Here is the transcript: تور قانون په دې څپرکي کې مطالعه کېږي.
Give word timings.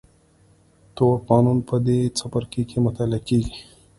تور 0.95 1.15
قانون 1.29 1.57
په 1.67 1.75
دې 1.85 1.99
څپرکي 2.17 2.63
کې 2.69 2.77
مطالعه 2.85 3.19
کېږي. 3.27 3.55